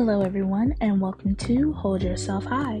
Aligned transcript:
Hello, 0.00 0.22
everyone, 0.22 0.74
and 0.80 0.98
welcome 0.98 1.36
to 1.36 1.74
Hold 1.74 2.02
Yourself 2.02 2.46
High, 2.46 2.78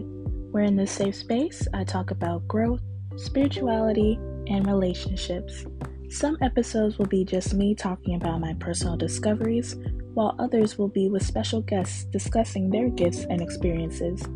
where 0.52 0.64
in 0.64 0.74
this 0.74 0.90
safe 0.90 1.14
space 1.14 1.68
I 1.74 1.84
talk 1.84 2.10
about 2.10 2.48
growth, 2.48 2.80
spirituality, 3.16 4.14
and 4.46 4.66
relationships. 4.66 5.66
Some 6.08 6.38
episodes 6.40 6.96
will 6.96 7.08
be 7.08 7.26
just 7.26 7.52
me 7.52 7.74
talking 7.74 8.14
about 8.14 8.40
my 8.40 8.54
personal 8.54 8.96
discoveries, 8.96 9.76
while 10.14 10.34
others 10.38 10.78
will 10.78 10.88
be 10.88 11.10
with 11.10 11.22
special 11.22 11.60
guests 11.60 12.04
discussing 12.04 12.70
their 12.70 12.88
gifts 12.88 13.26
and 13.28 13.42
experiences. 13.42 14.26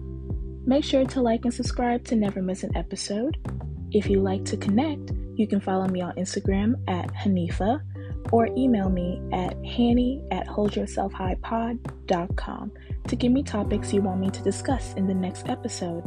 Make 0.66 0.84
sure 0.84 1.06
to 1.06 1.22
like 1.22 1.46
and 1.46 1.54
subscribe 1.54 2.04
to 2.04 2.16
never 2.16 2.42
miss 2.42 2.64
an 2.64 2.76
episode. 2.76 3.38
If 3.92 4.10
you 4.10 4.20
like 4.20 4.44
to 4.44 4.58
connect, 4.58 5.10
you 5.36 5.48
can 5.48 5.58
follow 5.58 5.88
me 5.88 6.02
on 6.02 6.12
Instagram 6.16 6.74
at 6.86 7.10
Hanifa 7.14 7.80
or 8.34 8.48
email 8.56 8.88
me 8.90 9.22
at 9.32 9.56
hanny 9.64 10.20
at 10.32 10.44
holdyourselfhighpod.com 10.48 12.72
to 13.06 13.14
give 13.14 13.30
me 13.30 13.44
topics 13.44 13.92
you 13.92 14.02
want 14.02 14.20
me 14.20 14.28
to 14.28 14.42
discuss 14.42 14.92
in 14.94 15.06
the 15.06 15.14
next 15.14 15.48
episode. 15.48 16.02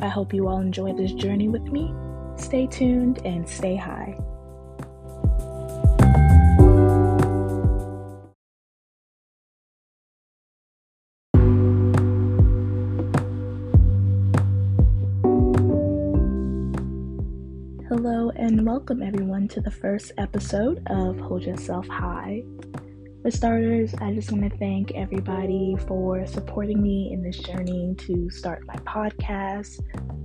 I 0.00 0.08
hope 0.08 0.32
you 0.32 0.48
all 0.48 0.62
enjoy 0.62 0.94
this 0.94 1.12
journey 1.12 1.48
with 1.48 1.64
me. 1.64 1.92
Stay 2.36 2.66
tuned 2.68 3.20
and 3.26 3.46
stay 3.46 3.76
high. 3.76 4.18
Hello 18.10 18.32
and 18.36 18.64
welcome 18.64 19.02
everyone 19.02 19.48
to 19.48 19.60
the 19.60 19.70
first 19.70 20.12
episode 20.16 20.82
of 20.86 21.20
Hold 21.20 21.42
Yourself 21.42 21.86
High. 21.88 22.42
For 23.20 23.30
starters, 23.30 23.92
I 24.00 24.14
just 24.14 24.32
want 24.32 24.50
to 24.50 24.58
thank 24.58 24.92
everybody 24.92 25.76
for 25.86 26.26
supporting 26.26 26.82
me 26.82 27.10
in 27.12 27.22
this 27.22 27.36
journey 27.36 27.94
to 27.98 28.30
start 28.30 28.66
my 28.66 28.76
podcast. 28.76 29.82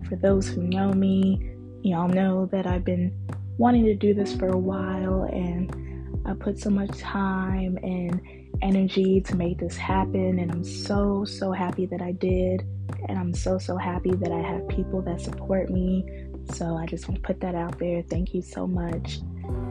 For 0.08 0.16
those 0.16 0.48
who 0.48 0.62
know 0.64 0.94
me, 0.94 1.52
y'all 1.82 2.08
know 2.08 2.46
that 2.54 2.66
I've 2.66 2.86
been 2.86 3.14
wanting 3.58 3.84
to 3.84 3.96
do 3.96 4.14
this 4.14 4.34
for 4.34 4.48
a 4.48 4.58
while 4.58 5.24
and 5.24 6.26
I 6.26 6.36
put 6.36 6.58
so 6.58 6.70
much 6.70 6.98
time 7.00 7.78
and 7.84 8.22
energy 8.62 9.20
to 9.20 9.36
make 9.36 9.60
this 9.60 9.76
happen 9.76 10.40
and 10.40 10.50
I'm 10.54 10.64
so 10.64 11.26
so 11.26 11.52
happy 11.52 11.86
that 11.88 12.02
I 12.02 12.14
did 12.14 12.62
and 13.10 13.20
I'm 13.20 13.34
so 13.34 13.58
so 13.58 13.76
happy 13.76 14.12
that 14.12 14.32
I 14.32 14.40
have 14.40 14.70
people 14.70 15.02
that 15.02 15.20
support 15.20 15.70
me 15.70 16.06
so 16.52 16.76
I 16.76 16.86
just 16.86 17.08
want 17.08 17.22
to 17.22 17.28
put 17.28 17.40
that 17.42 17.56
out 17.56 17.80
there. 17.80 18.02
Thank 18.04 18.34
you 18.34 18.42
so 18.42 18.68
much. 18.68 19.20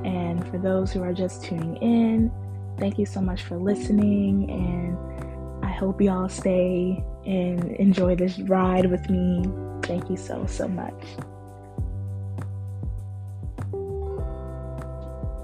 And 0.04 0.46
for 0.48 0.58
those 0.58 0.92
who 0.92 1.02
are 1.02 1.12
just 1.12 1.44
tuning 1.44 1.76
in, 1.76 2.30
thank 2.78 2.98
you 2.98 3.06
so 3.06 3.20
much 3.20 3.42
for 3.42 3.56
listening. 3.56 4.50
And 4.50 5.64
I 5.64 5.70
hope 5.70 6.00
y'all 6.00 6.28
stay 6.28 7.04
and 7.24 7.72
enjoy 7.76 8.16
this 8.16 8.38
ride 8.40 8.90
with 8.90 9.08
me. 9.08 9.44
Thank 9.82 10.10
you 10.10 10.16
so, 10.16 10.46
so 10.46 10.68
much. 10.68 11.04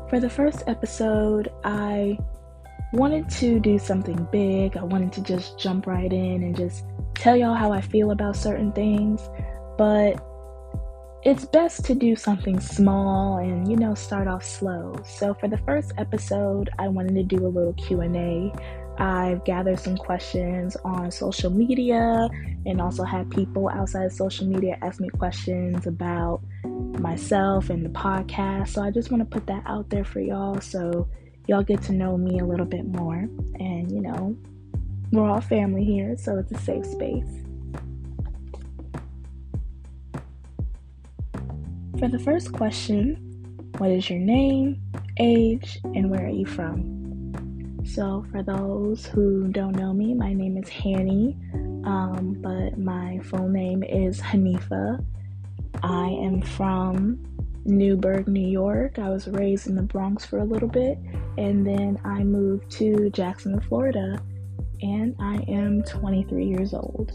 For 0.08 0.20
the 0.20 0.30
first 0.30 0.64
episode, 0.66 1.52
I 1.64 2.18
wanted 2.92 3.28
to 3.28 3.60
do 3.60 3.78
something 3.78 4.26
big. 4.32 4.76
I 4.76 4.82
wanted 4.82 5.12
to 5.12 5.22
just 5.22 5.58
jump 5.58 5.86
right 5.86 6.10
in 6.10 6.42
and 6.42 6.56
just 6.56 6.84
tell 7.14 7.36
y'all 7.36 7.54
how 7.54 7.72
I 7.72 7.82
feel 7.82 8.10
about 8.10 8.34
certain 8.34 8.72
things. 8.72 9.20
But 9.76 10.24
it's 11.24 11.44
best 11.46 11.84
to 11.84 11.94
do 11.94 12.14
something 12.14 12.60
small 12.60 13.38
and 13.38 13.68
you 13.68 13.76
know 13.76 13.94
start 13.94 14.28
off 14.28 14.44
slow. 14.44 14.94
So 15.04 15.34
for 15.34 15.48
the 15.48 15.58
first 15.58 15.92
episode 15.98 16.70
i 16.78 16.86
wanted 16.86 17.14
to 17.14 17.22
do 17.24 17.44
a 17.44 17.48
little 17.48 17.72
q&a 17.74 18.52
i've 18.98 19.44
gathered 19.44 19.78
some 19.78 19.96
questions 19.96 20.76
on 20.84 21.10
social 21.10 21.50
media 21.50 22.28
and 22.66 22.80
also 22.80 23.02
had 23.02 23.30
people 23.30 23.68
outside 23.68 24.06
of 24.06 24.12
social 24.12 24.46
media 24.46 24.78
ask 24.82 25.00
me 25.00 25.08
questions 25.08 25.86
about 25.86 26.40
myself 26.64 27.70
and 27.70 27.84
the 27.84 27.90
podcast. 27.90 28.68
So 28.68 28.82
i 28.82 28.90
just 28.90 29.10
want 29.10 29.20
to 29.20 29.38
put 29.38 29.46
that 29.48 29.62
out 29.66 29.90
there 29.90 30.04
for 30.04 30.20
y'all 30.20 30.60
so 30.60 31.08
y'all 31.48 31.62
get 31.62 31.82
to 31.82 31.92
know 31.92 32.16
me 32.16 32.38
a 32.38 32.44
little 32.44 32.66
bit 32.66 32.84
more. 32.84 33.28
And 33.58 33.90
you 33.90 34.00
know 34.00 34.36
we're 35.10 35.28
all 35.28 35.40
family 35.40 35.84
here 35.84 36.16
so 36.18 36.36
it's 36.36 36.52
a 36.52 36.58
safe 36.58 36.84
space 36.84 37.47
For 41.98 42.06
the 42.06 42.18
first 42.20 42.52
question, 42.52 43.16
what 43.78 43.90
is 43.90 44.08
your 44.08 44.20
name, 44.20 44.80
age, 45.18 45.80
and 45.82 46.08
where 46.08 46.26
are 46.26 46.30
you 46.30 46.46
from? 46.46 47.82
So, 47.84 48.24
for 48.30 48.40
those 48.40 49.04
who 49.04 49.48
don't 49.48 49.74
know 49.74 49.92
me, 49.92 50.14
my 50.14 50.32
name 50.32 50.56
is 50.56 50.68
Hanny, 50.68 51.36
um, 51.84 52.36
but 52.40 52.78
my 52.78 53.18
full 53.24 53.48
name 53.48 53.82
is 53.82 54.20
Hanifa. 54.20 55.04
I 55.82 56.06
am 56.06 56.40
from 56.40 57.18
Newburgh, 57.64 58.28
New 58.28 58.48
York. 58.48 59.00
I 59.00 59.10
was 59.10 59.26
raised 59.26 59.66
in 59.66 59.74
the 59.74 59.82
Bronx 59.82 60.24
for 60.24 60.38
a 60.38 60.44
little 60.44 60.68
bit, 60.68 60.98
and 61.36 61.66
then 61.66 61.98
I 62.04 62.22
moved 62.22 62.70
to 62.72 63.10
Jacksonville, 63.10 63.68
Florida, 63.68 64.22
and 64.82 65.16
I 65.18 65.38
am 65.48 65.82
23 65.82 66.46
years 66.46 66.74
old. 66.74 67.10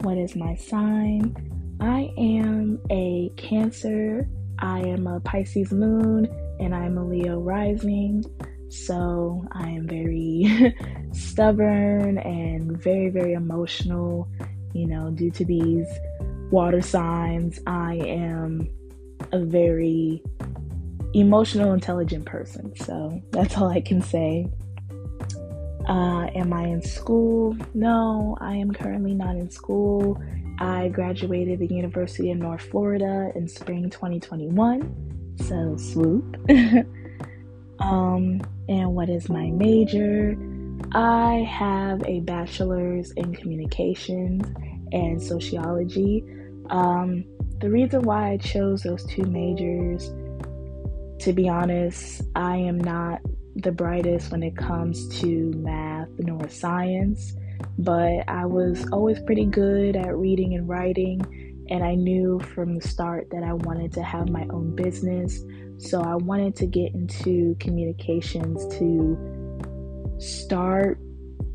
What 0.00 0.16
is 0.16 0.34
my 0.34 0.54
sign? 0.54 1.53
I 1.80 2.12
am 2.16 2.80
a 2.90 3.30
Cancer, 3.36 4.28
I 4.58 4.80
am 4.80 5.06
a 5.06 5.20
Pisces 5.20 5.72
moon, 5.72 6.28
and 6.60 6.74
I'm 6.74 6.96
a 6.98 7.04
Leo 7.04 7.40
rising. 7.40 8.24
So 8.70 9.46
I 9.52 9.68
am 9.68 9.86
very 9.86 10.74
stubborn 11.12 12.18
and 12.18 12.80
very, 12.82 13.08
very 13.08 13.34
emotional. 13.34 14.28
You 14.72 14.86
know, 14.86 15.10
due 15.10 15.30
to 15.30 15.44
these 15.44 15.86
water 16.50 16.82
signs, 16.82 17.60
I 17.66 17.94
am 17.94 18.68
a 19.32 19.38
very 19.38 20.22
emotional, 21.14 21.72
intelligent 21.72 22.26
person. 22.26 22.74
So 22.76 23.20
that's 23.30 23.56
all 23.56 23.68
I 23.68 23.80
can 23.80 24.02
say. 24.02 24.48
Uh, 25.88 26.26
am 26.34 26.52
I 26.52 26.64
in 26.64 26.82
school? 26.82 27.56
No, 27.74 28.36
I 28.40 28.56
am 28.56 28.72
currently 28.72 29.14
not 29.14 29.36
in 29.36 29.50
school. 29.50 30.20
I 30.58 30.88
graduated 30.88 31.58
the 31.58 31.66
University 31.66 32.30
of 32.30 32.38
North 32.38 32.62
Florida 32.62 33.32
in 33.34 33.48
spring 33.48 33.90
2021. 33.90 35.36
So, 35.38 35.76
swoop. 35.76 36.36
um, 37.80 38.40
and 38.68 38.94
what 38.94 39.08
is 39.08 39.28
my 39.28 39.50
major? 39.50 40.36
I 40.92 41.46
have 41.50 42.02
a 42.06 42.20
bachelor's 42.20 43.10
in 43.12 43.34
communications 43.34 44.46
and 44.92 45.20
sociology. 45.20 46.24
Um, 46.70 47.24
the 47.60 47.70
reason 47.70 48.02
why 48.02 48.30
I 48.30 48.36
chose 48.36 48.82
those 48.82 49.04
two 49.06 49.24
majors, 49.24 50.08
to 51.24 51.32
be 51.32 51.48
honest, 51.48 52.22
I 52.36 52.56
am 52.56 52.78
not 52.78 53.20
the 53.56 53.72
brightest 53.72 54.30
when 54.30 54.42
it 54.42 54.56
comes 54.56 55.08
to 55.20 55.52
math 55.56 56.08
nor 56.18 56.48
science 56.48 57.34
but 57.78 58.28
I 58.28 58.46
was 58.46 58.86
always 58.92 59.20
pretty 59.20 59.44
good 59.44 59.96
at 59.96 60.16
reading 60.16 60.54
and 60.54 60.68
writing. 60.68 61.66
And 61.70 61.82
I 61.82 61.94
knew 61.94 62.40
from 62.40 62.78
the 62.78 62.86
start 62.86 63.28
that 63.30 63.42
I 63.42 63.54
wanted 63.54 63.92
to 63.94 64.02
have 64.02 64.28
my 64.28 64.46
own 64.50 64.76
business. 64.76 65.42
So 65.78 66.02
I 66.02 66.14
wanted 66.14 66.54
to 66.56 66.66
get 66.66 66.94
into 66.94 67.56
communications 67.58 68.66
to 68.78 70.14
start 70.18 70.98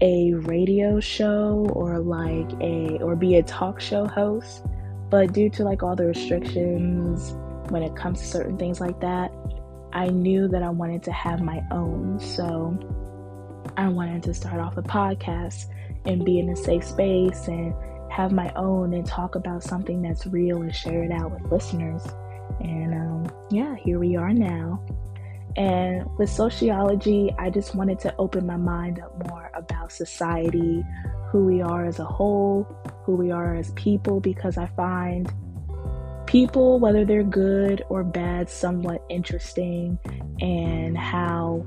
a 0.02 0.34
radio 0.34 1.00
show 1.00 1.68
or 1.74 2.00
like 2.00 2.52
a 2.62 2.98
or 3.02 3.16
be 3.16 3.36
a 3.36 3.44
talk 3.44 3.80
show 3.80 4.08
host. 4.08 4.66
But 5.10 5.34
due 5.34 5.50
to 5.52 5.64
like 5.64 5.84
all 5.84 5.96
the 5.96 6.06
restrictions 6.06 7.34
when 7.70 7.84
it 7.84 7.96
comes 7.96 8.20
to 8.20 8.26
certain 8.26 8.58
things 8.58 8.82
like 8.82 9.00
that, 9.02 9.32
I 9.94 10.08
knew 10.08 10.48
that 10.50 10.64
I 10.64 10.70
wanted 10.70 11.04
to 11.04 11.12
have 11.12 11.42
my 11.42 11.62
own. 11.72 12.20
So 12.20 12.78
I 13.78 13.88
wanted 13.88 14.24
to 14.24 14.34
start 14.34 14.60
off 14.60 14.78
a 14.78 14.82
podcast 14.82 15.68
and 16.06 16.26
be 16.26 16.40
in 16.40 16.50
a 16.50 16.56
safe 16.56 16.84
space 16.84 17.48
and 17.48 17.74
have 18.12 18.32
my 18.32 18.52
own 18.56 18.94
and 18.94 19.06
talk 19.06 19.36
about 19.36 19.64
something 19.64 20.02
that's 20.02 20.26
real 20.28 20.62
and 20.62 20.76
share 20.76 21.04
it 21.04 21.12
out 21.12 21.32
with 21.32 21.52
listeners. 21.52 22.04
And 22.60 22.94
um, 22.94 23.32
yeah, 23.52 23.76
here 23.76 24.00
we 24.00 24.16
are 24.16 24.34
now. 24.34 24.84
And 25.56 26.06
with 26.18 26.30
sociology, 26.30 27.34
I 27.38 27.50
just 27.50 27.76
wanted 27.76 28.00
to 28.00 28.16
open 28.18 28.46
my 28.46 28.58
mind 28.58 29.00
up 29.00 29.28
more 29.28 29.52
about 29.54 29.92
society, 29.92 30.84
who 31.30 31.46
we 31.46 31.62
are 31.62 31.86
as 31.86 32.00
a 32.00 32.06
whole, 32.06 32.64
who 33.04 33.16
we 33.16 33.32
are 33.32 33.56
as 33.56 33.72
people, 33.72 34.20
because 34.20 34.58
I 34.58 34.68
find 34.68 35.32
people, 36.26 36.80
whether 36.80 37.06
they're 37.06 37.24
good 37.24 37.84
or 37.90 38.04
bad, 38.04 38.50
somewhat 38.50 39.04
interesting, 39.10 39.98
and 40.40 40.98
how 40.98 41.66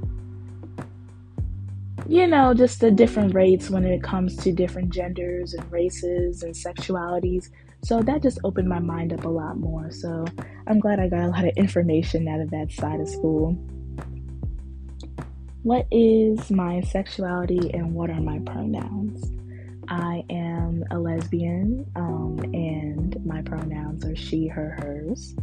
you 2.09 2.27
know, 2.27 2.55
just 2.55 2.81
the 2.81 2.91
different 2.91 3.35
rates 3.35 3.71
when 3.71 3.85
it 3.85 4.03
comes 4.03 4.37
to 4.39 4.53
different 4.53 4.91
genders 4.91 5.55
and 5.55 5.71
races 5.73 6.43
and 6.43 6.55
sexualities. 6.55 7.51
So 7.85 8.01
that 8.03 8.23
just 8.23 8.39
opened 8.45 8.69
my 8.69 8.79
mind 8.79 9.13
up 9.13 9.25
a 9.25 9.29
lot 9.29 9.57
more. 9.59 9.91
So 9.91 10.25
I'm 10.67 10.79
glad 10.81 11.01
I 11.01 11.09
got 11.09 11.25
a 11.25 11.29
lot 11.29 11.45
of 11.45 11.53
information 11.57 12.29
out 12.29 12.41
of 12.41 12.51
that 12.51 12.71
side 12.73 13.01
of 13.01 13.09
school. 13.09 13.57
what 15.63 15.87
is 15.93 16.51
my 16.51 16.81
sexuality 16.81 17.71
and 17.73 17.95
what 17.95 18.11
are 18.11 18.21
my 18.21 18.41
pronouns? 18.41 19.33
I 19.89 20.25
am 20.31 20.85
a 20.91 20.99
lesbian, 20.99 21.87
um, 21.97 22.39
and 22.55 23.25
my 23.25 23.43
pronouns 23.43 24.05
are 24.05 24.17
she, 24.17 24.49
her, 24.49 24.71
hers. 24.81 25.35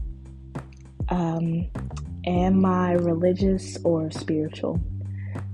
Um, 1.10 1.70
am 2.26 2.66
I 2.66 2.94
religious 2.94 3.78
or 3.84 4.12
spiritual? 4.12 4.82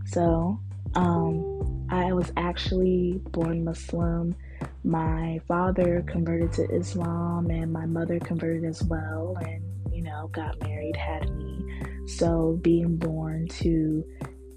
So, 0.06 0.60
um, 0.96 1.88
I 1.90 2.14
was 2.14 2.32
actually 2.38 3.22
born 3.32 3.64
Muslim. 3.64 4.36
My 4.84 5.40
father 5.48 6.04
converted 6.08 6.54
to 6.54 6.70
Islam, 6.76 7.50
and 7.50 7.72
my 7.72 7.86
mother 7.86 8.20
converted 8.20 8.66
as 8.66 8.84
well, 8.84 9.38
and 9.42 9.64
you 9.92 10.04
know, 10.04 10.30
got 10.34 10.60
married, 10.62 10.96
had 10.96 11.30
me. 11.38 11.66
So, 12.08 12.60
being 12.62 12.98
born 12.98 13.48
to 13.60 14.04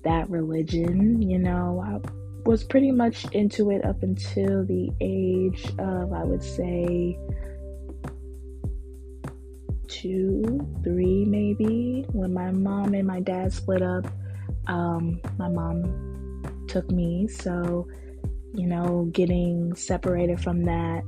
that 0.05 0.29
religion, 0.29 1.23
you 1.23 1.39
know, 1.39 1.83
I 1.87 2.11
was 2.45 2.65
pretty 2.65 2.91
much 2.91 3.25
into 3.33 3.71
it 3.71 3.85
up 3.85 4.03
until 4.03 4.65
the 4.65 4.91
age 5.01 5.65
of, 5.79 6.13
I 6.13 6.25
would 6.25 6.43
say, 6.43 7.19
two, 9.87 10.67
three, 10.83 11.25
maybe. 11.25 12.05
When 12.13 12.33
my 12.33 12.51
mom 12.51 12.95
and 12.95 13.07
my 13.07 13.21
dad 13.21 13.53
split 13.53 13.83
up, 13.83 14.07
um, 14.67 15.21
my 15.39 15.49
mom 15.49 16.18
took 16.69 16.91
me. 16.91 17.29
So, 17.29 17.89
you 18.55 18.67
know, 18.67 19.09
getting 19.13 19.75
separated 19.75 20.41
from 20.41 20.65
that 20.65 21.03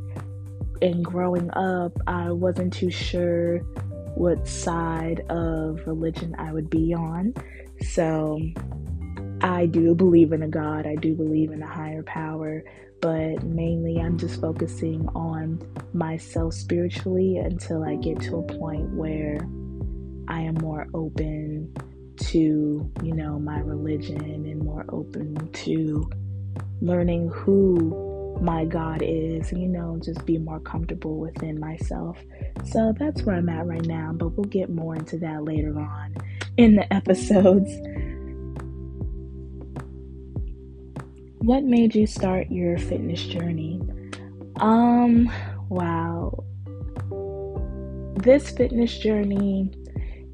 and 0.83 1.05
growing 1.05 1.51
up, 1.53 1.99
I 2.07 2.31
wasn't 2.31 2.73
too 2.73 2.91
sure 2.91 3.59
what 4.15 4.47
side 4.47 5.21
of 5.31 5.81
religion 5.87 6.35
I 6.39 6.53
would 6.53 6.69
be 6.69 6.95
on. 6.95 7.35
So, 7.83 8.41
I 9.43 9.67
do 9.67 9.95
believe 9.95 10.33
in 10.33 10.43
a 10.43 10.49
God, 10.49 10.87
I 10.87 10.97
do 10.97 11.15
believe 11.15 11.51
in 11.51 11.63
a 11.63 11.67
higher 11.67 12.03
power, 12.03 12.63
but 13.01 13.43
mainly 13.43 13.99
I'm 13.99 14.19
just 14.19 14.41
focusing 14.41 15.09
on 15.15 15.63
myself 15.95 16.53
spiritually 16.53 17.39
until 17.39 17.83
I 17.83 17.97
get 17.97 18.21
to 18.23 18.37
a 18.37 18.43
point 18.43 18.91
where 18.91 19.39
I 20.29 20.43
am 20.43 20.55
more 20.57 20.87
open 20.93 21.75
to, 22.27 22.91
you 23.03 23.15
know, 23.15 23.39
my 23.39 23.59
religion 23.61 24.21
and 24.21 24.63
more 24.63 24.85
open 24.89 25.51
to 25.53 26.11
learning 26.81 27.29
who 27.31 28.39
my 28.41 28.65
God 28.65 29.03
is, 29.03 29.53
you 29.53 29.69
know, 29.69 29.99
just 30.03 30.25
be 30.25 30.39
more 30.39 30.61
comfortable 30.61 31.19
within 31.19 31.61
myself. 31.61 32.19
So 32.65 32.95
that's 32.99 33.23
where 33.23 33.37
I'm 33.37 33.49
at 33.49 33.67
right 33.67 33.85
now, 33.85 34.13
but 34.15 34.29
we'll 34.29 34.45
get 34.45 34.71
more 34.71 34.97
into 34.97 35.19
that 35.19 35.45
later 35.45 35.79
on 35.79 36.15
in 36.57 36.77
the 36.77 36.93
episodes. 36.93 37.71
what 41.41 41.65
made 41.65 41.95
you 41.95 42.07
start 42.07 42.51
your 42.51 42.77
fitness 42.79 43.25
journey? 43.25 43.81
Um, 44.57 45.33
wow. 45.71 46.45
This 48.23 48.51
fitness 48.51 48.99
journey, 48.99 49.73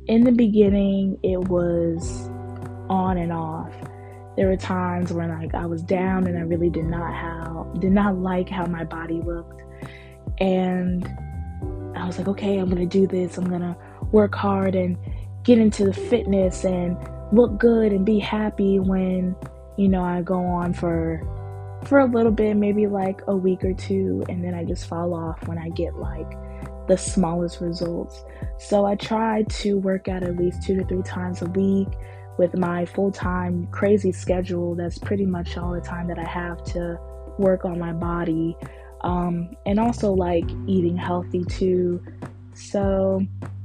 in 0.06 0.24
the 0.24 0.32
beginning, 0.32 1.18
it 1.22 1.48
was 1.48 2.28
on 2.88 3.18
and 3.18 3.32
off. 3.32 3.72
There 4.36 4.48
were 4.48 4.56
times 4.56 5.12
when 5.12 5.30
like 5.30 5.54
I 5.54 5.66
was 5.66 5.82
down 5.82 6.26
and 6.26 6.36
I 6.36 6.42
really 6.42 6.70
did 6.70 6.84
not 6.84 7.14
how 7.14 7.72
did 7.78 7.92
not 7.92 8.16
like 8.16 8.48
how 8.48 8.66
my 8.66 8.84
body 8.84 9.20
looked. 9.22 9.62
And 10.38 11.06
I 11.96 12.06
was 12.06 12.18
like, 12.18 12.28
okay, 12.28 12.58
I'm 12.58 12.68
gonna 12.68 12.86
do 12.86 13.06
this. 13.06 13.38
I'm 13.38 13.48
gonna 13.48 13.76
work 14.12 14.34
hard 14.34 14.74
and 14.74 14.96
get 15.42 15.58
into 15.58 15.84
the 15.84 15.94
fitness 15.94 16.64
and 16.64 16.96
look 17.32 17.58
good 17.58 17.92
and 17.92 18.04
be 18.04 18.18
happy 18.18 18.78
when 18.78 19.34
you 19.76 19.88
know, 19.88 20.02
I 20.02 20.22
go 20.22 20.38
on 20.38 20.72
for 20.72 21.22
for 21.84 22.00
a 22.00 22.06
little 22.06 22.32
bit, 22.32 22.56
maybe 22.56 22.86
like 22.86 23.20
a 23.28 23.36
week 23.36 23.64
or 23.64 23.74
two, 23.74 24.24
and 24.28 24.42
then 24.42 24.54
I 24.54 24.64
just 24.64 24.86
fall 24.86 25.14
off 25.14 25.46
when 25.46 25.58
I 25.58 25.68
get 25.70 25.94
like 25.96 26.32
the 26.88 26.96
smallest 26.96 27.60
results. 27.60 28.24
So 28.58 28.84
I 28.84 28.94
try 28.96 29.42
to 29.42 29.78
work 29.78 30.08
out 30.08 30.22
at 30.22 30.36
least 30.36 30.62
two 30.62 30.76
to 30.76 30.84
three 30.84 31.02
times 31.02 31.42
a 31.42 31.46
week 31.46 31.88
with 32.38 32.56
my 32.56 32.84
full 32.84 33.10
time 33.10 33.66
crazy 33.70 34.12
schedule. 34.12 34.74
That's 34.74 34.98
pretty 34.98 35.26
much 35.26 35.56
all 35.56 35.72
the 35.72 35.80
time 35.80 36.08
that 36.08 36.18
I 36.18 36.24
have 36.24 36.62
to 36.64 36.98
work 37.38 37.64
on 37.64 37.78
my 37.78 37.92
body. 37.92 38.56
Um, 39.02 39.50
and 39.66 39.78
also 39.78 40.12
like 40.12 40.44
eating 40.66 40.96
healthy 40.96 41.44
too. 41.44 42.02
So 42.54 43.24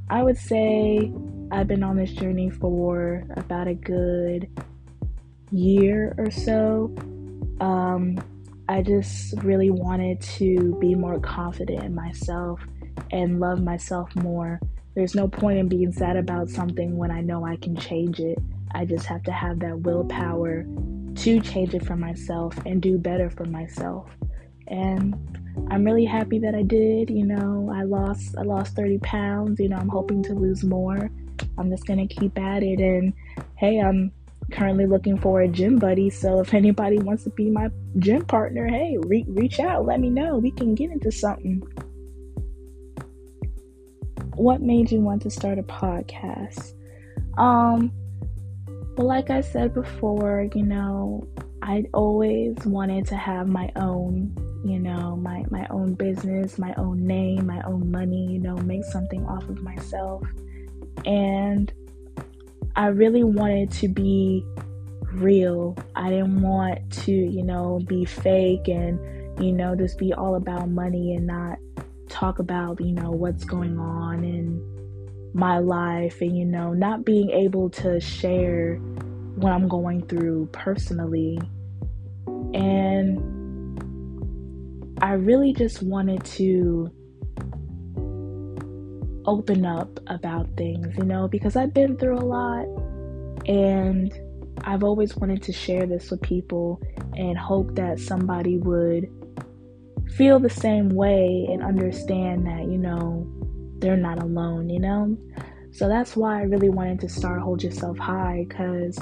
I 0.10 0.24
would 0.24 0.38
say 0.38 1.12
I've 1.52 1.68
been 1.68 1.84
on 1.84 1.96
this 1.96 2.12
journey 2.12 2.50
for 2.50 3.24
about 3.38 3.68
a 3.68 3.74
good 3.74 4.50
year 5.52 6.16
or 6.18 6.32
so, 6.32 6.94
um, 7.60 8.22
I 8.68 8.82
just 8.82 9.34
really 9.44 9.70
wanted 9.70 10.22
to 10.22 10.78
be 10.80 10.96
more 10.96 11.20
confident 11.20 11.84
in 11.84 11.94
myself 11.94 12.62
and 13.12 13.40
love 13.40 13.62
myself 13.62 14.16
more. 14.16 14.60
There's 14.96 15.16
no 15.16 15.28
point 15.28 15.60
in 15.60 15.68
being 15.68 15.92
sad 15.92 16.18
about 16.18 16.50
something 16.50 16.98
when 16.98 17.12
I 17.12 17.22
know 17.22 17.46
I 17.46 17.56
can 17.58 17.76
change 17.76 18.20
it. 18.20 18.40
I 18.74 18.86
just 18.86 19.06
have 19.06 19.24
to 19.24 19.32
have 19.32 19.60
that 19.60 19.80
willpower 19.80 20.66
to 21.16 21.42
change 21.42 21.74
it 21.74 21.86
for 21.86 21.96
myself 21.96 22.58
and 22.66 22.82
do 22.82 22.98
better 22.98 23.30
for 23.30 23.46
myself. 23.46 24.10
And 24.68 25.16
I'm 25.70 25.84
really 25.84 26.06
happy 26.06 26.40
that 26.40 26.56
I 26.56 26.64
did. 26.64 27.10
You 27.10 27.26
know, 27.26 27.72
I 27.74 27.84
lost 27.84 28.36
I 28.38 28.44
lost 28.44 28.76
30 28.76 29.00
pounds. 29.00 29.60
You 29.60 29.70
know, 29.70 29.78
I'm 29.78 29.90
hoping 29.90 30.24
to 30.24 30.34
lose 30.34 30.64
more. 30.64 31.10
I'm 31.58 31.70
just 31.70 31.86
gonna 31.86 32.08
keep 32.08 32.38
at 32.38 32.64
it. 32.64 32.80
And 32.80 33.14
hey, 33.56 33.80
I'm 33.80 34.12
currently 34.52 34.86
looking 34.86 35.18
for 35.18 35.42
a 35.42 35.48
gym 35.48 35.78
buddy. 35.78 36.10
So 36.10 36.40
if 36.40 36.54
anybody 36.54 37.00
wants 37.00 37.24
to 37.24 37.30
be 37.32 37.50
my 37.50 37.70
gym 38.00 38.26
partner, 38.26 38.68
hey, 38.68 38.98
re- 38.98 39.26
reach 39.28 39.60
out, 39.60 39.86
let 39.86 40.00
me 40.00 40.10
know. 40.10 40.38
We 40.38 40.52
can 40.52 40.76
get 40.76 40.92
into 40.92 41.12
something. 41.12 41.64
What 44.42 44.60
made 44.60 44.92
you 44.92 45.02
want 45.02 45.22
to 45.22 45.30
start 45.30 45.60
a 45.60 45.62
podcast? 45.62 46.74
Um, 47.38 47.92
well, 48.98 49.06
like 49.06 49.30
I 49.30 49.42
said 49.42 49.72
before, 49.72 50.50
you 50.56 50.64
know, 50.64 51.28
I 51.62 51.86
always 51.94 52.56
wanted 52.66 53.06
to 53.10 53.16
have 53.16 53.48
my 53.48 53.72
own, 53.76 54.36
you 54.66 54.80
know, 54.80 55.16
my 55.16 55.46
my 55.52 55.68
own 55.70 55.94
business, 55.94 56.58
my 56.58 56.74
own 56.76 57.06
name, 57.06 57.46
my 57.46 57.62
own 57.68 57.92
money, 57.92 58.32
you 58.32 58.40
know, 58.40 58.58
make 58.58 58.84
something 58.86 59.24
off 59.28 59.48
of 59.48 59.62
myself. 59.62 60.24
And 61.06 61.72
I 62.76 62.88
really 62.88 63.24
wanted 63.24 63.70
to 63.74 63.90
be 63.90 64.44
real. 65.14 65.78
I 65.96 66.10
didn't 66.10 66.42
want 66.42 66.92
to, 67.04 67.12
you 67.12 67.44
know, 67.44 67.80
be 67.86 68.06
fake 68.06 68.68
and, 68.68 69.00
you 69.40 69.52
know, 69.52 69.76
just 69.76 70.00
be 70.00 70.14
all 70.16 70.34
about 70.34 70.68
money 70.68 71.14
and 71.14 71.28
not 71.28 71.60
talk 72.22 72.38
about, 72.38 72.80
you 72.80 72.94
know, 72.94 73.10
what's 73.10 73.44
going 73.44 73.80
on 73.80 74.24
in 74.24 74.62
my 75.34 75.58
life 75.58 76.22
and, 76.22 76.38
you 76.38 76.46
know, 76.46 76.72
not 76.72 77.04
being 77.04 77.32
able 77.32 77.68
to 77.68 78.00
share 78.00 78.76
what 79.36 79.52
I'm 79.52 79.68
going 79.68 80.06
through 80.06 80.48
personally. 80.52 81.40
And 82.54 83.18
I 85.02 85.14
really 85.14 85.52
just 85.52 85.82
wanted 85.82 86.24
to 86.38 86.92
open 89.26 89.66
up 89.66 90.00
about 90.06 90.48
things, 90.56 90.96
you 90.98 91.06
know, 91.06 91.28
because 91.28 91.56
I've 91.56 91.74
been 91.74 91.98
through 91.98 92.20
a 92.20 92.26
lot 92.26 92.66
and 93.48 94.14
I've 94.64 94.84
always 94.84 95.18
wanted 95.18 95.42
to 95.44 95.54
share 95.54 95.88
this 95.88 96.12
with 96.12 96.22
people 96.22 96.80
and 97.16 97.36
hope 97.36 97.74
that 97.78 98.00
somebody 98.00 98.60
would 98.60 99.10
feel 100.16 100.40
the 100.40 100.50
same 100.50 100.90
way 100.90 101.48
and 101.50 101.64
understand 101.64 102.46
that, 102.46 102.64
you 102.64 102.78
know, 102.78 103.28
they're 103.80 103.98
not 103.98 104.22
alone, 104.22 104.70
you 104.70 104.80
know? 104.80 105.18
So 105.72 105.88
that's 105.88 106.16
why 106.16 106.40
I 106.40 106.44
really 106.44 106.70
wanted 106.70 107.00
to 107.02 107.10
start 107.10 107.42
Hold 107.42 107.64
Yourself 107.64 107.98
High 107.98 108.46
because 108.48 109.00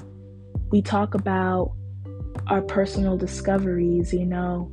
we 0.71 0.81
talk 0.81 1.15
about 1.15 1.73
our 2.47 2.61
personal 2.61 3.17
discoveries, 3.17 4.13
you 4.13 4.25
know, 4.25 4.71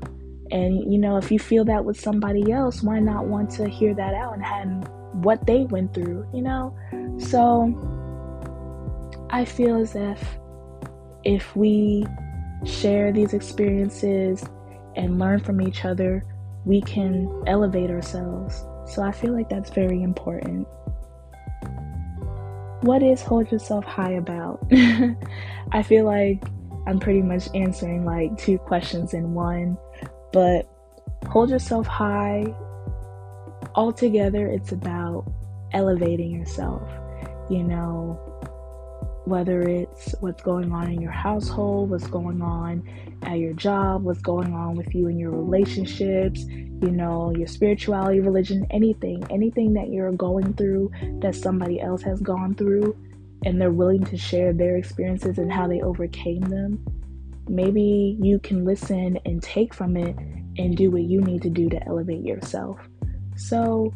and 0.51 0.93
you 0.93 0.99
know, 0.99 1.17
if 1.17 1.31
you 1.31 1.39
feel 1.39 1.65
that 1.65 1.85
with 1.85 1.99
somebody 1.99 2.53
else, 2.53 2.83
why 2.83 3.01
not 3.01 3.27
want 3.27 3.51
to 3.53 3.69
hear 3.69 3.95
that 3.95 4.15
out 4.15 4.39
and 4.39 4.87
what 5.25 5.47
they 5.47 5.65
went 5.65 5.95
through, 5.95 6.27
you 6.33 6.43
know? 6.43 6.77
So 7.19 7.75
I 9.31 9.45
feel 9.45 9.77
as 9.77 9.97
if 9.97 10.39
if 11.25 11.57
we 11.57 12.07
share 12.65 13.13
these 13.13 13.33
experiences 13.35 14.45
and 14.97 15.19
learn 15.19 15.41
from 15.41 15.61
each 15.61 15.85
other, 15.85 16.25
we 16.65 16.81
can 16.81 17.43
elevate 17.47 17.91
ourselves. 17.91 18.65
So 18.87 19.03
I 19.03 19.13
feel 19.13 19.33
like 19.33 19.49
that's 19.49 19.71
very 19.71 20.03
important. 20.03 20.67
What 22.83 23.03
is 23.03 23.23
hold 23.23 23.51
yourself 23.51 23.85
high 23.85 24.13
about? 24.13 24.61
I 25.73 25.83
feel 25.83 26.05
like 26.05 26.43
I'm 26.87 27.01
pretty 27.01 27.23
much 27.23 27.49
answering 27.55 28.05
like 28.05 28.37
two 28.37 28.59
questions 28.59 29.15
in 29.15 29.35
one, 29.35 29.77
but 30.33 30.69
hold 31.29 31.51
yourself 31.51 31.87
high 31.87 32.55
altogether 33.75 34.47
it's 34.47 34.73
about 34.73 35.25
elevating 35.73 36.31
yourself 36.31 36.83
you 37.51 37.63
know 37.63 38.19
whether 39.27 39.63
it's 39.63 40.15
what's 40.21 40.43
going 40.43 40.73
on 40.73 40.91
in 40.91 41.01
your 41.01 41.11
household, 41.11 41.91
what's 41.91 42.07
going 42.07 42.41
on 42.41 42.89
at 43.23 43.39
your 43.39 43.53
job, 43.55 44.05
what's 44.05 44.21
going 44.21 44.55
on 44.55 44.77
with 44.77 44.95
you 44.95 45.09
in 45.09 45.19
your 45.19 45.33
relationships, 45.33 46.45
you 46.45 46.91
know, 46.91 47.35
your 47.37 47.49
spirituality, 47.49 48.21
religion, 48.21 48.67
anything, 48.71 49.27
anything 49.31 49.73
that 49.73 49.89
you're 49.89 50.13
going 50.13 50.55
through 50.55 50.91
that 51.21 51.35
somebody 51.35 51.81
else 51.81 52.03
has 52.03 52.21
gone 52.21 52.55
through 52.55 52.97
and 53.45 53.61
they're 53.61 53.73
willing 53.73 54.05
to 54.05 54.17
share 54.17 54.53
their 54.53 54.77
experiences 54.77 55.39
and 55.39 55.53
how 55.53 55.67
they 55.67 55.81
overcame 55.81 56.43
them. 56.43 56.85
Maybe 57.49 58.17
you 58.21 58.39
can 58.39 58.65
listen 58.65 59.19
and 59.25 59.43
take 59.43 59.75
from 59.75 59.97
it 59.97 60.17
and 60.59 60.77
do 60.77 60.91
what 60.91 61.03
you 61.03 61.21
need 61.21 61.43
to 61.43 61.51
do 61.51 61.69
to 61.71 61.85
elevate 61.87 62.25
yourself. 62.25 62.79
So, 63.37 63.93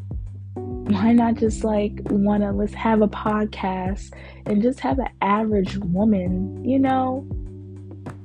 why 0.55 1.13
not 1.13 1.35
just 1.37 1.63
like 1.65 2.01
want 2.05 2.43
to 2.43 2.51
let's 2.51 2.75
have 2.75 3.03
a 3.03 3.09
podcast 3.09 4.13
and 4.47 4.63
just 4.63 4.81
have 4.81 4.99
an 4.99 5.09
average 5.23 5.77
woman, 5.79 6.65
you 6.65 6.79
know, 6.79 7.27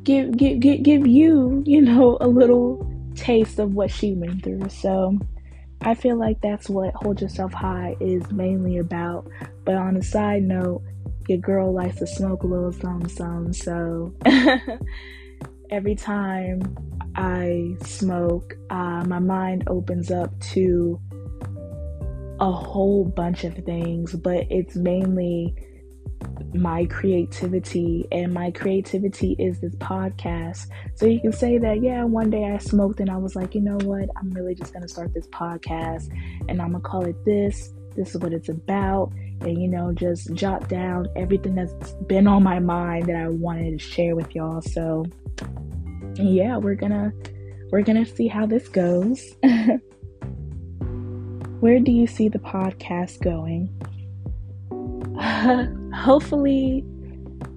give 0.04 0.36
give 0.36 0.60
give, 0.60 0.84
give 0.84 1.08
you, 1.08 1.64
you 1.66 1.82
know, 1.82 2.18
a 2.22 2.28
little 2.28 2.92
taste 3.16 3.60
of 3.60 3.74
what 3.74 3.92
she 3.92 4.14
went 4.14 4.44
through. 4.44 4.70
So 4.70 5.18
I 5.82 5.94
feel 5.94 6.18
like 6.18 6.42
that's 6.42 6.70
what 6.70 6.94
Hold 6.96 7.22
Yourself 7.22 7.54
High 7.54 7.96
is 8.00 8.30
mainly 8.32 8.78
about. 8.78 9.28
But 9.64 9.76
on 9.76 9.96
a 9.98 10.04
side 10.04 10.44
note, 10.44 10.82
your 11.28 11.38
girl 11.38 11.74
likes 11.74 11.98
to 11.98 12.08
smoke 12.08 12.44
a 12.44 12.48
little 12.48 12.72
something, 12.72 13.10
something. 13.10 13.54
So 13.54 14.14
every 15.70 15.96
time 15.96 16.76
I 17.16 17.76
smoke, 17.84 18.56
uh, 18.70 19.04
my 19.06 19.20
mind 19.20 19.64
opens 19.68 20.12
up 20.12 20.38
to 20.52 21.00
a 22.46 22.52
whole 22.52 23.06
bunch 23.06 23.44
of 23.44 23.56
things, 23.66 24.14
but 24.14 24.46
it's 24.52 24.76
mainly 24.76 25.56
my 26.54 26.86
creativity 26.86 28.08
and 28.12 28.32
my 28.32 28.52
creativity 28.52 29.36
is 29.40 29.60
this 29.62 29.76
podcast. 29.78 30.68
So 30.94 31.08
you 31.08 31.20
can 31.20 31.34
say 31.34 31.58
that 31.58 31.82
yeah 31.82 32.04
one 32.04 32.30
day 32.30 32.46
i 32.46 32.58
smoked 32.58 33.00
and 33.00 33.10
i 33.10 33.18
was 33.18 33.36
like 33.36 33.56
you 33.56 33.62
know 33.62 33.78
what? 33.84 34.10
I'm 34.16 34.32
really 34.32 34.54
just 34.54 34.74
gonna 34.74 34.88
start 34.88 35.14
this 35.14 35.28
podcast 35.28 36.08
and 36.48 36.62
i'm 36.62 36.72
gonna 36.72 36.82
call 36.82 37.06
it 37.06 37.26
this. 37.26 37.74
This 37.96 38.14
is 38.14 38.22
what 38.22 38.32
it's 38.32 38.50
about. 38.50 39.12
And 39.42 39.60
you 39.60 39.68
know 39.68 39.92
just 39.92 40.34
jot 40.34 40.70
down 40.70 41.08
everything 41.16 41.56
that's 41.56 41.94
been 42.08 42.28
on 42.28 42.44
my 42.44 42.60
mind 42.60 43.08
that 43.08 43.16
i 43.16 43.28
wanted 43.28 43.72
to 43.72 43.80
share 43.80 44.16
with 44.16 44.36
y'all. 44.36 44.62
So 44.62 45.06
yeah 46.16 46.58
we're 46.58 46.76
gonna 46.76 47.12
we're 47.72 47.82
gonna 47.82 48.06
see 48.06 48.28
how 48.28 48.46
this 48.46 48.70
goes 48.70 49.36
where 51.60 51.80
do 51.80 51.92
you 51.92 52.08
see 52.08 52.30
the 52.30 52.40
podcast 52.40 53.22
going 53.22 53.70
hopefully 55.96 56.84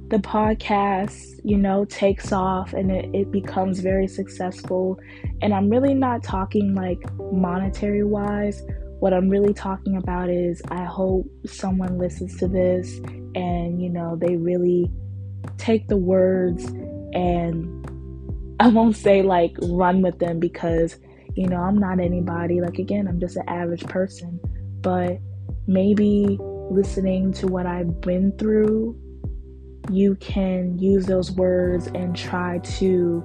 the 0.08 0.16
podcast, 0.18 1.38
you 1.44 1.58
know, 1.58 1.84
takes 1.84 2.32
off 2.32 2.72
and 2.72 2.90
it, 2.90 3.10
it 3.14 3.30
becomes 3.30 3.80
very 3.80 4.06
successful. 4.06 4.98
And 5.42 5.52
I'm 5.52 5.68
really 5.68 5.92
not 5.92 6.22
talking 6.22 6.74
like 6.74 6.98
monetary 7.32 8.04
wise. 8.04 8.62
What 9.00 9.12
I'm 9.12 9.28
really 9.28 9.52
talking 9.52 9.96
about 9.96 10.30
is 10.30 10.62
I 10.70 10.84
hope 10.84 11.26
someone 11.46 11.98
listens 11.98 12.38
to 12.38 12.48
this 12.48 12.98
and, 13.34 13.82
you 13.82 13.90
know, 13.90 14.16
they 14.16 14.36
really 14.36 14.90
take 15.58 15.88
the 15.88 15.96
words 15.96 16.64
and 17.12 17.74
I 18.60 18.68
won't 18.68 18.96
say 18.96 19.22
like 19.22 19.56
run 19.62 20.02
with 20.02 20.18
them 20.18 20.40
because, 20.40 20.96
you 21.38 21.46
know, 21.46 21.58
I'm 21.58 21.78
not 21.78 22.00
anybody. 22.00 22.60
Like, 22.60 22.80
again, 22.80 23.06
I'm 23.06 23.20
just 23.20 23.36
an 23.36 23.48
average 23.48 23.84
person. 23.84 24.40
But 24.80 25.20
maybe 25.68 26.36
listening 26.68 27.32
to 27.34 27.46
what 27.46 27.64
I've 27.64 28.00
been 28.00 28.36
through, 28.38 28.98
you 29.88 30.16
can 30.16 30.76
use 30.80 31.06
those 31.06 31.30
words 31.30 31.86
and 31.94 32.16
try 32.16 32.58
to 32.58 33.24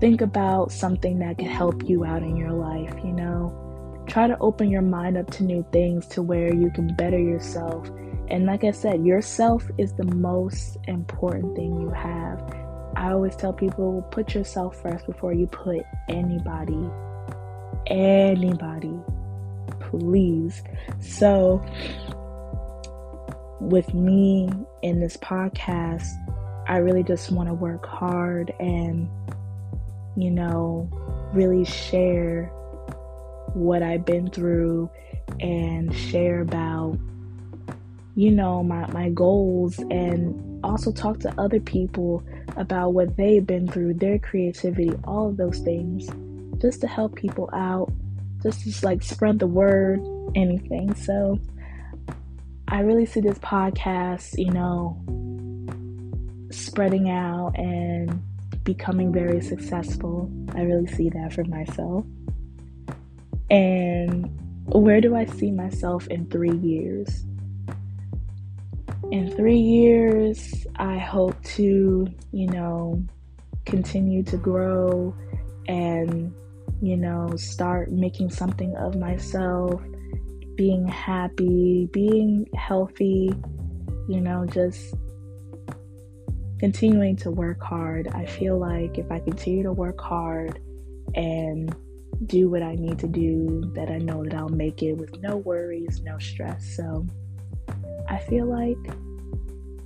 think 0.00 0.20
about 0.20 0.72
something 0.72 1.20
that 1.20 1.38
could 1.38 1.46
help 1.46 1.88
you 1.88 2.04
out 2.04 2.24
in 2.24 2.36
your 2.36 2.50
life, 2.50 2.92
you 3.04 3.12
know? 3.12 4.04
Try 4.08 4.26
to 4.26 4.36
open 4.40 4.68
your 4.68 4.82
mind 4.82 5.16
up 5.16 5.30
to 5.30 5.44
new 5.44 5.64
things 5.70 6.08
to 6.08 6.22
where 6.22 6.52
you 6.52 6.72
can 6.72 6.92
better 6.96 7.20
yourself. 7.20 7.88
And 8.30 8.46
like 8.46 8.64
I 8.64 8.72
said, 8.72 9.06
yourself 9.06 9.64
is 9.78 9.92
the 9.92 10.12
most 10.16 10.76
important 10.88 11.54
thing 11.54 11.80
you 11.80 11.90
have. 11.90 12.42
I 12.96 13.12
always 13.12 13.36
tell 13.36 13.52
people 13.52 14.02
put 14.10 14.34
yourself 14.34 14.82
first 14.82 15.06
before 15.06 15.32
you 15.32 15.46
put 15.46 15.84
anybody. 16.08 16.90
Anybody. 17.86 18.94
Please. 19.80 20.62
So, 21.00 21.64
with 23.60 23.94
me 23.94 24.50
in 24.82 25.00
this 25.00 25.16
podcast, 25.16 26.06
I 26.68 26.78
really 26.78 27.02
just 27.02 27.30
want 27.30 27.48
to 27.48 27.54
work 27.54 27.86
hard 27.86 28.52
and, 28.60 29.08
you 30.16 30.30
know, 30.30 30.88
really 31.32 31.64
share 31.64 32.46
what 33.54 33.82
I've 33.82 34.04
been 34.04 34.30
through 34.30 34.90
and 35.40 35.94
share 35.94 36.40
about, 36.40 36.98
you 38.14 38.30
know, 38.30 38.62
my, 38.62 38.86
my 38.92 39.10
goals 39.10 39.78
and 39.78 40.60
also 40.64 40.92
talk 40.92 41.18
to 41.20 41.40
other 41.40 41.60
people 41.60 42.22
about 42.56 42.94
what 42.94 43.16
they've 43.16 43.46
been 43.46 43.66
through, 43.66 43.94
their 43.94 44.18
creativity, 44.18 44.92
all 45.04 45.28
of 45.28 45.36
those 45.36 45.58
things, 45.60 46.08
just 46.62 46.80
to 46.80 46.86
help 46.86 47.14
people 47.16 47.50
out, 47.52 47.92
just 48.42 48.62
to 48.62 48.86
like 48.86 49.02
spread 49.02 49.38
the 49.38 49.46
word, 49.46 50.00
anything. 50.34 50.94
So, 50.94 51.38
I 52.68 52.80
really 52.80 53.04
see 53.04 53.20
this 53.20 53.38
podcast, 53.40 54.38
you 54.38 54.50
know, 54.50 54.96
spreading 56.50 57.10
out 57.10 57.52
and 57.56 58.22
becoming 58.64 59.12
very 59.12 59.42
successful. 59.42 60.30
I 60.54 60.62
really 60.62 60.86
see 60.86 61.10
that 61.10 61.34
for 61.34 61.44
myself. 61.44 62.06
And 63.50 64.30
where 64.64 65.02
do 65.02 65.14
I 65.14 65.26
see 65.26 65.50
myself 65.50 66.06
in 66.06 66.30
three 66.30 66.56
years? 66.56 67.24
In 69.10 69.30
three 69.36 69.58
years, 69.58 70.66
I 70.76 70.96
hope 70.96 71.42
to, 71.56 72.08
you 72.32 72.46
know, 72.46 73.04
continue 73.66 74.22
to 74.22 74.38
grow 74.38 75.14
and, 75.68 76.32
you 76.82 76.96
know, 76.96 77.30
start 77.36 77.92
making 77.92 78.28
something 78.28 78.74
of 78.76 78.96
myself 78.96 79.80
being 80.56 80.86
happy, 80.86 81.88
being 81.92 82.46
healthy, 82.54 83.32
you 84.08 84.20
know, 84.20 84.44
just 84.46 84.94
continuing 86.58 87.16
to 87.16 87.30
work 87.30 87.62
hard. 87.62 88.08
I 88.08 88.26
feel 88.26 88.58
like 88.58 88.98
if 88.98 89.10
I 89.10 89.20
continue 89.20 89.62
to 89.62 89.72
work 89.72 90.00
hard 90.00 90.60
and 91.14 91.74
do 92.26 92.50
what 92.50 92.62
I 92.62 92.74
need 92.74 92.98
to 92.98 93.08
do, 93.08 93.72
that 93.74 93.88
I 93.88 93.98
know 93.98 94.24
that 94.24 94.34
I'll 94.34 94.48
make 94.48 94.82
it 94.82 94.94
with 94.94 95.18
no 95.20 95.36
worries, 95.36 96.02
no 96.02 96.18
stress. 96.18 96.76
So 96.76 97.06
I 98.08 98.18
feel 98.18 98.46
like 98.46 98.76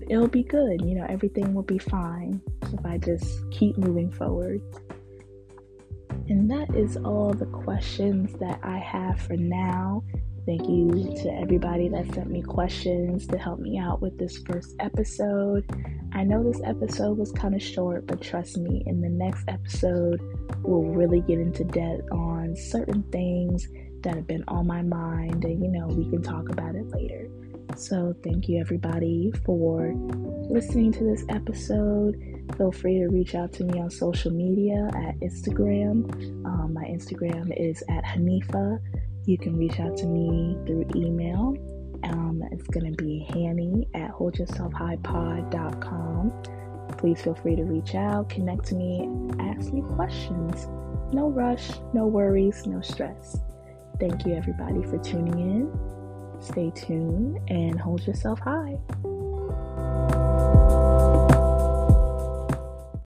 it'll 0.08 0.28
be 0.28 0.42
good. 0.42 0.80
You 0.82 0.96
know, 0.96 1.06
everything 1.08 1.54
will 1.54 1.62
be 1.62 1.78
fine 1.78 2.40
if 2.72 2.84
I 2.84 2.98
just 2.98 3.50
keep 3.50 3.76
moving 3.76 4.10
forward. 4.10 4.60
And 6.28 6.50
that 6.50 6.74
is 6.74 6.96
all 6.96 7.32
the 7.32 7.46
questions 7.46 8.32
that 8.40 8.58
I 8.62 8.78
have 8.78 9.20
for 9.20 9.36
now. 9.36 10.02
Thank 10.44 10.68
you 10.68 11.12
to 11.22 11.40
everybody 11.40 11.88
that 11.88 12.12
sent 12.14 12.30
me 12.30 12.40
questions 12.40 13.26
to 13.28 13.38
help 13.38 13.58
me 13.58 13.78
out 13.78 14.00
with 14.00 14.16
this 14.18 14.38
first 14.38 14.74
episode. 14.78 15.64
I 16.12 16.22
know 16.22 16.42
this 16.44 16.60
episode 16.64 17.18
was 17.18 17.32
kind 17.32 17.54
of 17.54 17.62
short, 17.62 18.06
but 18.06 18.20
trust 18.20 18.56
me, 18.56 18.82
in 18.86 19.00
the 19.00 19.08
next 19.08 19.44
episode, 19.48 20.20
we'll 20.62 20.94
really 20.94 21.20
get 21.20 21.40
into 21.40 21.64
depth 21.64 22.10
on 22.12 22.54
certain 22.56 23.02
things 23.10 23.66
that 24.02 24.14
have 24.14 24.26
been 24.28 24.44
on 24.46 24.68
my 24.68 24.82
mind, 24.82 25.44
and 25.44 25.60
you 25.60 25.68
know, 25.68 25.88
we 25.88 26.08
can 26.08 26.22
talk 26.22 26.48
about 26.48 26.76
it 26.76 26.88
later. 26.90 27.28
So, 27.76 28.14
thank 28.22 28.48
you 28.48 28.60
everybody 28.60 29.32
for 29.44 29.92
listening 30.48 30.92
to 30.92 31.04
this 31.04 31.24
episode. 31.28 32.14
Feel 32.56 32.72
free 32.72 32.98
to 32.98 33.08
reach 33.08 33.34
out 33.34 33.52
to 33.54 33.64
me 33.64 33.80
on 33.80 33.90
social 33.90 34.30
media 34.30 34.88
at 34.94 35.18
Instagram. 35.20 36.10
Um, 36.46 36.72
my 36.72 36.84
Instagram 36.84 37.52
is 37.56 37.82
at 37.88 38.04
Hanifa 38.04 38.80
you 39.26 39.36
can 39.36 39.58
reach 39.58 39.78
out 39.80 39.96
to 39.98 40.06
me 40.06 40.56
through 40.66 40.86
email. 40.94 41.54
Um, 42.04 42.42
it's 42.52 42.68
going 42.68 42.94
to 42.94 43.02
be 43.02 43.26
Hanny 43.30 43.88
at 43.94 44.12
holdyourselfhighpod.com. 44.12 46.32
Please 46.96 47.20
feel 47.20 47.34
free 47.34 47.56
to 47.56 47.64
reach 47.64 47.96
out, 47.96 48.30
connect 48.30 48.66
to 48.66 48.76
me, 48.76 49.10
ask 49.40 49.72
me 49.72 49.82
questions. 49.96 50.68
No 51.12 51.28
rush, 51.28 51.72
no 51.92 52.06
worries, 52.06 52.64
no 52.66 52.80
stress. 52.80 53.40
Thank 53.98 54.24
you, 54.24 54.34
everybody, 54.34 54.84
for 54.84 54.98
tuning 54.98 55.40
in. 55.40 55.68
Stay 56.40 56.70
tuned 56.70 57.40
and 57.48 57.80
hold 57.80 58.06
yourself 58.06 58.38
high. 58.38 58.78